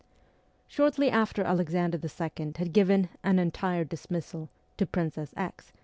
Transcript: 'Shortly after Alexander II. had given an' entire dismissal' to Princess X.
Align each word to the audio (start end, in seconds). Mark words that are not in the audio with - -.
'Shortly 0.67 1.11
after 1.11 1.43
Alexander 1.43 1.99
II. 2.01 2.53
had 2.55 2.73
given 2.73 3.09
an' 3.23 3.37
entire 3.37 3.83
dismissal' 3.83 4.49
to 4.77 4.87
Princess 4.87 5.31
X. 5.37 5.73